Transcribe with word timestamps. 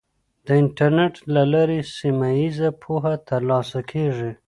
د 0.45 0.47
انټرنیټ 0.61 1.15
له 1.33 1.43
لارې 1.53 1.79
سیمه 1.97 2.27
ییزه 2.39 2.69
پوهه 2.81 3.13
ترلاسه 3.29 3.79
کیږي. 3.91 4.31